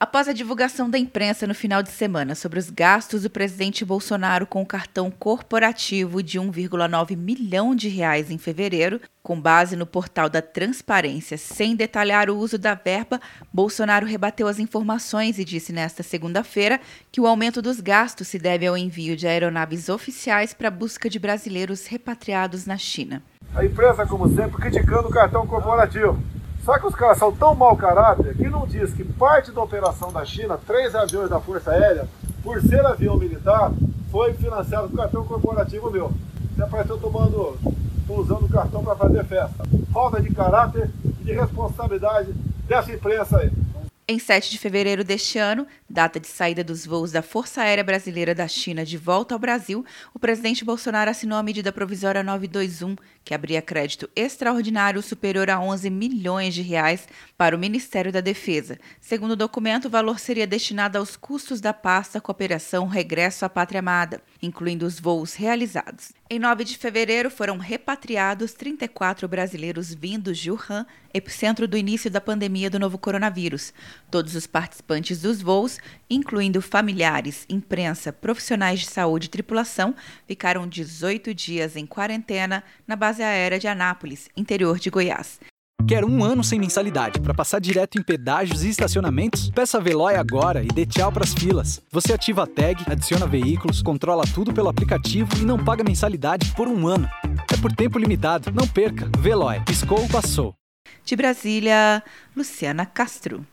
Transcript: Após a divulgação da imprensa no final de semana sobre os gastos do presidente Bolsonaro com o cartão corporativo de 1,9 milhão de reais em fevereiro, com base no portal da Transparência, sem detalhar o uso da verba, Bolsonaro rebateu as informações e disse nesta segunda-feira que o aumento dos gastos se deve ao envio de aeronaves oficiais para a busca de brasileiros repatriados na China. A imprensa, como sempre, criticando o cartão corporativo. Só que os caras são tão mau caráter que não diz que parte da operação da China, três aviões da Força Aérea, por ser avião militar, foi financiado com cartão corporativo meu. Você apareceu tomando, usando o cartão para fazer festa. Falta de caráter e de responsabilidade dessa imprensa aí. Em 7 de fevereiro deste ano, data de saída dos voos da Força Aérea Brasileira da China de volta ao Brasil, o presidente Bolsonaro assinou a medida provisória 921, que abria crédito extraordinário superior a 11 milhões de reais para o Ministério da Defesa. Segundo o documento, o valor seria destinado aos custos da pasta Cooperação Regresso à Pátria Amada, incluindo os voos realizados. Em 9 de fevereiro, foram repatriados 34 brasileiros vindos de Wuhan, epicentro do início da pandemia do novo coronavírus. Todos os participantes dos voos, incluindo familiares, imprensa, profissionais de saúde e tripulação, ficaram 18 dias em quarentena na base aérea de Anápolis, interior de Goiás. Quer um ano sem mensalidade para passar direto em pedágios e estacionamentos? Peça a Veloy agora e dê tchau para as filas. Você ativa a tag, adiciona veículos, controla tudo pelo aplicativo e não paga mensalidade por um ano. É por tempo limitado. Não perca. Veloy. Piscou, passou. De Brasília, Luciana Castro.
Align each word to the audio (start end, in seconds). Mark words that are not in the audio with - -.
Após 0.00 0.28
a 0.28 0.32
divulgação 0.32 0.88
da 0.88 0.96
imprensa 0.96 1.44
no 1.44 1.54
final 1.56 1.82
de 1.82 1.90
semana 1.90 2.36
sobre 2.36 2.60
os 2.60 2.70
gastos 2.70 3.22
do 3.22 3.30
presidente 3.30 3.84
Bolsonaro 3.84 4.46
com 4.46 4.62
o 4.62 4.66
cartão 4.66 5.10
corporativo 5.10 6.22
de 6.22 6.38
1,9 6.38 7.16
milhão 7.16 7.74
de 7.74 7.88
reais 7.88 8.30
em 8.30 8.38
fevereiro, 8.38 9.00
com 9.24 9.40
base 9.40 9.74
no 9.74 9.84
portal 9.84 10.28
da 10.28 10.40
Transparência, 10.40 11.36
sem 11.36 11.74
detalhar 11.74 12.30
o 12.30 12.38
uso 12.38 12.56
da 12.56 12.74
verba, 12.74 13.20
Bolsonaro 13.52 14.06
rebateu 14.06 14.46
as 14.46 14.60
informações 14.60 15.36
e 15.36 15.44
disse 15.44 15.72
nesta 15.72 16.04
segunda-feira 16.04 16.80
que 17.10 17.20
o 17.20 17.26
aumento 17.26 17.60
dos 17.60 17.80
gastos 17.80 18.28
se 18.28 18.38
deve 18.38 18.68
ao 18.68 18.78
envio 18.78 19.16
de 19.16 19.26
aeronaves 19.26 19.88
oficiais 19.88 20.54
para 20.54 20.68
a 20.68 20.70
busca 20.70 21.10
de 21.10 21.18
brasileiros 21.18 21.86
repatriados 21.86 22.66
na 22.66 22.78
China. 22.78 23.20
A 23.52 23.64
imprensa, 23.64 24.06
como 24.06 24.28
sempre, 24.32 24.62
criticando 24.62 25.08
o 25.08 25.10
cartão 25.10 25.44
corporativo. 25.44 26.22
Só 26.68 26.78
que 26.78 26.86
os 26.86 26.94
caras 26.94 27.16
são 27.16 27.32
tão 27.32 27.54
mau 27.54 27.74
caráter 27.74 28.36
que 28.36 28.46
não 28.46 28.66
diz 28.66 28.92
que 28.92 29.02
parte 29.02 29.50
da 29.50 29.62
operação 29.62 30.12
da 30.12 30.22
China, 30.22 30.58
três 30.66 30.94
aviões 30.94 31.30
da 31.30 31.40
Força 31.40 31.70
Aérea, 31.70 32.06
por 32.42 32.60
ser 32.60 32.84
avião 32.84 33.16
militar, 33.16 33.72
foi 34.10 34.34
financiado 34.34 34.86
com 34.90 34.96
cartão 34.98 35.24
corporativo 35.24 35.90
meu. 35.90 36.12
Você 36.54 36.62
apareceu 36.62 36.98
tomando, 36.98 37.56
usando 38.06 38.44
o 38.44 38.48
cartão 38.50 38.84
para 38.84 38.96
fazer 38.96 39.24
festa. 39.24 39.64
Falta 39.94 40.20
de 40.20 40.28
caráter 40.34 40.90
e 41.22 41.24
de 41.24 41.32
responsabilidade 41.32 42.34
dessa 42.66 42.92
imprensa 42.92 43.38
aí. 43.38 43.50
Em 44.10 44.18
7 44.18 44.50
de 44.50 44.56
fevereiro 44.56 45.04
deste 45.04 45.38
ano, 45.38 45.66
data 45.86 46.18
de 46.18 46.26
saída 46.26 46.64
dos 46.64 46.86
voos 46.86 47.12
da 47.12 47.20
Força 47.20 47.60
Aérea 47.60 47.84
Brasileira 47.84 48.34
da 48.34 48.48
China 48.48 48.82
de 48.82 48.96
volta 48.96 49.34
ao 49.34 49.38
Brasil, 49.38 49.84
o 50.14 50.18
presidente 50.18 50.64
Bolsonaro 50.64 51.10
assinou 51.10 51.36
a 51.36 51.42
medida 51.42 51.70
provisória 51.70 52.22
921, 52.22 52.96
que 53.22 53.34
abria 53.34 53.60
crédito 53.60 54.08
extraordinário 54.16 55.02
superior 55.02 55.50
a 55.50 55.60
11 55.60 55.90
milhões 55.90 56.54
de 56.54 56.62
reais 56.62 57.06
para 57.36 57.54
o 57.54 57.58
Ministério 57.58 58.10
da 58.10 58.22
Defesa. 58.22 58.78
Segundo 58.98 59.32
o 59.32 59.36
documento, 59.36 59.88
o 59.88 59.90
valor 59.90 60.18
seria 60.18 60.46
destinado 60.46 60.96
aos 60.96 61.14
custos 61.14 61.60
da 61.60 61.74
pasta 61.74 62.18
Cooperação 62.18 62.86
Regresso 62.86 63.44
à 63.44 63.48
Pátria 63.50 63.80
Amada, 63.80 64.22
incluindo 64.40 64.86
os 64.86 64.98
voos 64.98 65.34
realizados. 65.34 66.14
Em 66.30 66.38
9 66.38 66.64
de 66.64 66.78
fevereiro, 66.78 67.30
foram 67.30 67.58
repatriados 67.58 68.54
34 68.54 69.28
brasileiros 69.28 69.92
vindos 69.92 70.38
de 70.38 70.50
Wuhan, 70.50 70.86
epicentro 71.12 71.68
do 71.68 71.76
início 71.76 72.10
da 72.10 72.20
pandemia 72.20 72.70
do 72.70 72.78
novo 72.78 72.98
coronavírus. 72.98 73.72
Todos 74.10 74.34
os 74.34 74.46
participantes 74.46 75.22
dos 75.22 75.42
voos, 75.42 75.78
incluindo 76.08 76.62
familiares, 76.62 77.44
imprensa, 77.48 78.12
profissionais 78.12 78.80
de 78.80 78.86
saúde 78.86 79.26
e 79.26 79.30
tripulação, 79.30 79.94
ficaram 80.26 80.66
18 80.66 81.34
dias 81.34 81.76
em 81.76 81.86
quarentena 81.86 82.64
na 82.86 82.96
base 82.96 83.22
aérea 83.22 83.58
de 83.58 83.68
Anápolis, 83.68 84.28
interior 84.36 84.78
de 84.78 84.90
Goiás. 84.90 85.38
Quer 85.86 86.04
um 86.04 86.22
ano 86.22 86.44
sem 86.44 86.58
mensalidade 86.58 87.18
para 87.18 87.32
passar 87.32 87.60
direto 87.60 87.98
em 87.98 88.02
pedágios 88.02 88.62
e 88.62 88.68
estacionamentos? 88.68 89.50
Peça 89.50 89.78
a 89.78 89.80
Veloy 89.80 90.16
agora 90.16 90.62
e 90.62 90.68
dê 90.68 90.84
tchau 90.84 91.10
para 91.10 91.24
as 91.24 91.32
filas. 91.32 91.80
Você 91.90 92.12
ativa 92.12 92.42
a 92.42 92.46
tag, 92.46 92.84
adiciona 92.86 93.26
veículos, 93.26 93.80
controla 93.80 94.24
tudo 94.34 94.52
pelo 94.52 94.68
aplicativo 94.68 95.30
e 95.38 95.46
não 95.46 95.64
paga 95.64 95.82
mensalidade 95.82 96.52
por 96.54 96.68
um 96.68 96.86
ano. 96.86 97.08
É 97.50 97.56
por 97.56 97.72
tempo 97.72 97.98
limitado. 97.98 98.52
Não 98.52 98.68
perca. 98.68 99.10
Veloy. 99.18 99.60
Piscou, 99.64 100.06
passou. 100.08 100.54
De 101.04 101.16
Brasília, 101.16 102.02
Luciana 102.36 102.84
Castro. 102.84 103.46